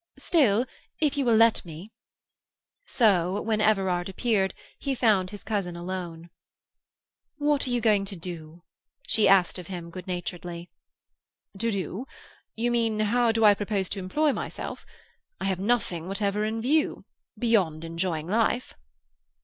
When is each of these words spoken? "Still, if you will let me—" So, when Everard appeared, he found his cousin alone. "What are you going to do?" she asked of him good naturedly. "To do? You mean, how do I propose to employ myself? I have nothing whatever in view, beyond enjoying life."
"Still, 0.17 0.65
if 0.99 1.15
you 1.15 1.25
will 1.25 1.35
let 1.35 1.63
me—" 1.63 1.91
So, 2.87 3.39
when 3.39 3.61
Everard 3.61 4.09
appeared, 4.09 4.55
he 4.79 4.95
found 4.95 5.29
his 5.29 5.43
cousin 5.43 5.75
alone. 5.75 6.31
"What 7.37 7.67
are 7.67 7.69
you 7.69 7.81
going 7.81 8.05
to 8.05 8.15
do?" 8.15 8.63
she 9.05 9.27
asked 9.27 9.59
of 9.59 9.67
him 9.67 9.91
good 9.91 10.07
naturedly. 10.07 10.71
"To 11.59 11.69
do? 11.71 12.07
You 12.55 12.71
mean, 12.71 12.99
how 12.99 13.31
do 13.31 13.45
I 13.45 13.53
propose 13.53 13.89
to 13.89 13.99
employ 13.99 14.33
myself? 14.33 14.87
I 15.39 15.45
have 15.45 15.59
nothing 15.59 16.07
whatever 16.07 16.45
in 16.45 16.63
view, 16.63 17.05
beyond 17.37 17.83
enjoying 17.83 18.25
life." 18.25 18.73